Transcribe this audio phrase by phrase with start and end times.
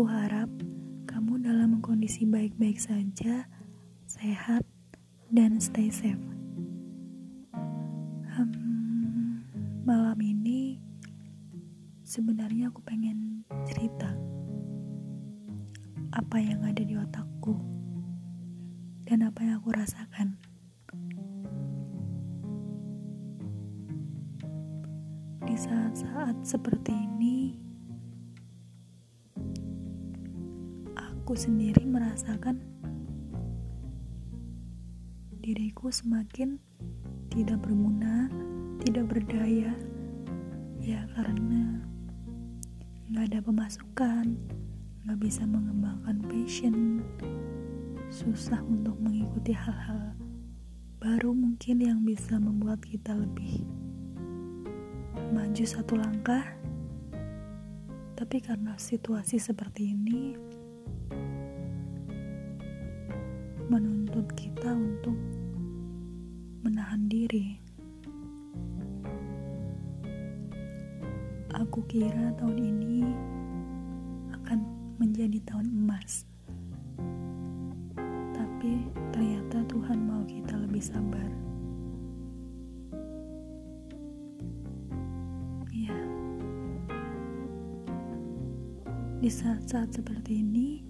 [0.00, 0.48] Aku harap
[1.04, 3.44] kamu dalam kondisi baik-baik saja,
[4.08, 4.64] sehat,
[5.28, 6.16] dan stay safe.
[8.32, 9.44] Hmm,
[9.84, 10.80] malam ini
[12.00, 14.08] sebenarnya aku pengen cerita
[16.16, 17.60] apa yang ada di otakku
[19.04, 20.40] dan apa yang aku rasakan.
[25.44, 27.52] Di saat-saat seperti ini,
[31.30, 32.58] aku sendiri merasakan
[35.38, 36.58] diriku semakin
[37.30, 38.26] tidak berguna,
[38.82, 39.70] tidak berdaya,
[40.82, 41.86] ya karena
[43.14, 44.26] nggak ada pemasukan,
[45.06, 46.98] nggak bisa mengembangkan passion,
[48.10, 50.18] susah untuk mengikuti hal-hal
[50.98, 53.62] baru mungkin yang bisa membuat kita lebih
[55.30, 56.42] maju satu langkah.
[58.18, 60.50] Tapi karena situasi seperti ini,
[63.70, 65.14] menuntut kita untuk
[66.66, 67.54] menahan diri.
[71.54, 73.06] Aku kira tahun ini
[74.34, 74.58] akan
[74.98, 76.26] menjadi tahun emas.
[78.34, 81.30] Tapi ternyata Tuhan mau kita lebih sabar.
[85.70, 85.98] Iya.
[89.22, 90.89] Di saat-saat seperti ini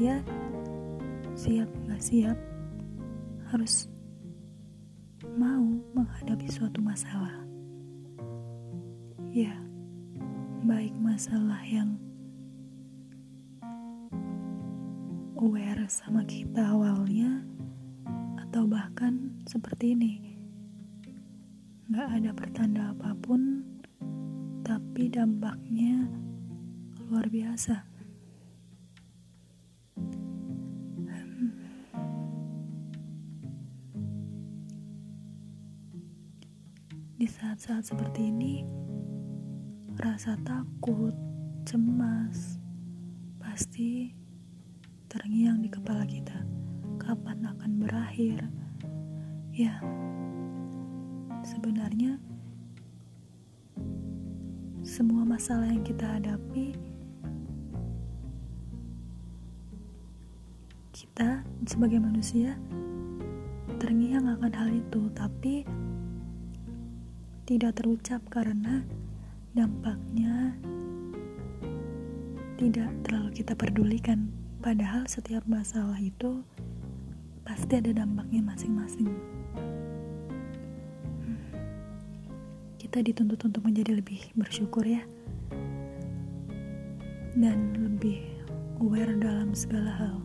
[0.00, 0.24] manusia
[1.36, 2.38] siap nggak siap
[3.52, 3.84] harus
[5.36, 5.60] mau
[5.92, 7.44] menghadapi suatu masalah
[9.28, 9.52] ya
[10.64, 12.00] baik masalah yang
[15.36, 17.44] aware sama kita awalnya
[18.40, 20.12] atau bahkan seperti ini
[21.90, 23.66] Gak ada pertanda apa pun,
[24.62, 26.06] tapi dampaknya
[27.02, 27.89] luar biasa.
[37.20, 38.64] Di saat-saat seperti ini,
[40.00, 41.12] rasa takut,
[41.68, 42.56] cemas,
[43.36, 44.08] pasti
[45.04, 46.40] terngiang di kepala kita.
[46.96, 48.48] Kapan akan berakhir?
[49.52, 49.84] Ya,
[51.44, 52.16] sebenarnya
[54.80, 56.72] semua masalah yang kita hadapi
[60.88, 62.56] kita sebagai manusia
[63.76, 65.68] terngiang akan hal itu tapi
[67.50, 68.86] tidak terucap karena
[69.58, 70.54] dampaknya
[72.54, 74.30] tidak terlalu kita pedulikan.
[74.62, 76.46] Padahal setiap masalah itu
[77.42, 79.10] pasti ada dampaknya masing-masing.
[82.78, 85.02] Kita dituntut untuk menjadi lebih bersyukur ya.
[87.34, 88.30] Dan lebih
[88.78, 90.22] aware dalam segala hal.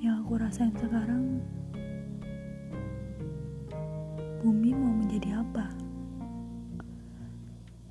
[0.00, 1.44] Yang aku rasain sekarang
[4.40, 5.68] bumi mau menjadi apa?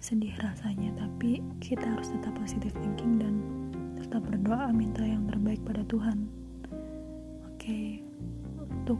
[0.01, 3.35] Sedih rasanya tapi kita harus tetap positive thinking dan
[4.01, 6.25] tetap berdoa minta yang terbaik pada Tuhan.
[7.53, 8.01] Oke
[8.57, 8.97] untuk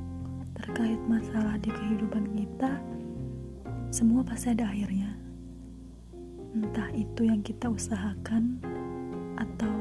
[0.54, 2.78] terkait masalah di kehidupan kita
[3.90, 5.18] semua pasti ada akhirnya.
[6.54, 8.62] Entah itu yang kita usahakan
[9.34, 9.74] atau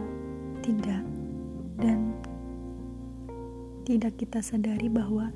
[0.64, 1.04] tidak,
[1.76, 2.16] dan
[3.84, 5.28] tidak kita sadari bahwa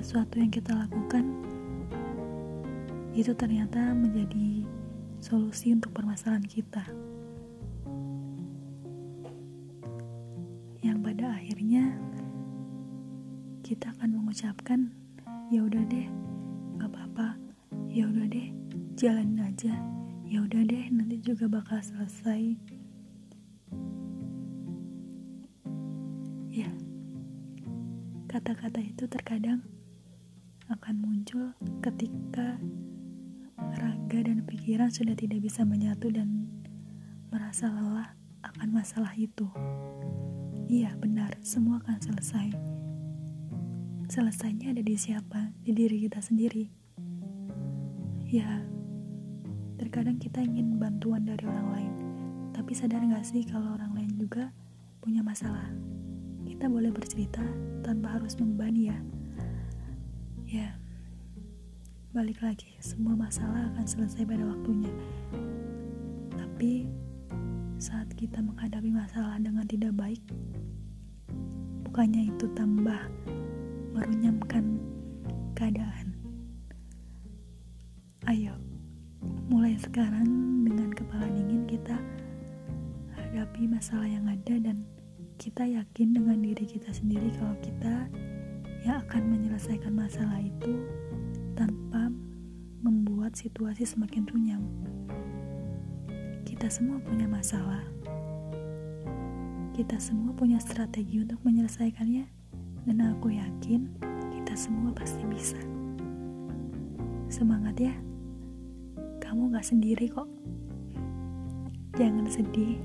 [0.00, 1.24] sesuatu yang kita lakukan
[3.14, 4.66] itu ternyata menjadi
[5.22, 6.84] solusi untuk permasalahan kita.
[10.82, 11.96] Yang pada akhirnya
[13.64, 14.92] kita akan mengucapkan,
[15.48, 16.10] "Ya udah deh,
[16.76, 17.44] gak apa-apa."
[17.94, 18.50] ya udah deh
[18.98, 19.70] jalanin aja
[20.26, 22.58] ya udah deh nanti juga bakal selesai
[26.50, 26.66] ya
[28.26, 29.62] kata-kata itu terkadang
[30.66, 31.54] akan muncul
[31.86, 32.58] ketika
[34.24, 36.48] dan pikiran sudah tidak bisa menyatu dan
[37.28, 39.44] merasa lelah akan masalah itu.
[40.64, 42.48] Iya, benar, semua akan selesai.
[44.08, 45.52] Selesainya ada di siapa?
[45.60, 46.84] Di diri kita sendiri
[48.34, 48.66] ya
[49.78, 51.92] terkadang kita ingin bantuan dari orang lain
[52.50, 54.50] tapi sadar gak sih kalau orang lain juga
[54.98, 55.70] punya masalah
[56.42, 57.46] kita boleh bercerita
[57.86, 58.98] tanpa harus membebani ya
[60.50, 60.68] ya
[62.14, 64.92] balik lagi semua masalah akan selesai pada waktunya
[66.38, 66.86] tapi
[67.82, 70.22] saat kita menghadapi masalah dengan tidak baik
[71.94, 72.98] bukannya itu tambah
[73.94, 74.82] merunyamkan
[75.54, 76.10] keadaan.
[78.26, 78.58] Ayo,
[79.46, 80.26] mulai sekarang
[80.66, 81.94] dengan kepala dingin kita
[83.14, 84.82] hadapi masalah yang ada dan
[85.38, 88.10] kita yakin dengan diri kita sendiri kalau kita
[88.82, 90.82] yang akan menyelesaikan masalah itu
[91.54, 92.03] tanpa
[93.34, 94.62] membuat situasi semakin runyam.
[96.46, 97.82] Kita semua punya masalah.
[99.74, 102.30] Kita semua punya strategi untuk menyelesaikannya
[102.86, 103.90] dan aku yakin
[104.38, 105.58] kita semua pasti bisa.
[107.26, 107.94] Semangat ya.
[109.18, 110.30] Kamu gak sendiri kok.
[111.98, 112.78] Jangan sedih.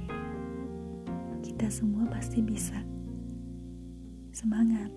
[1.46, 2.82] Kita semua pasti bisa.
[4.34, 4.90] Semangat.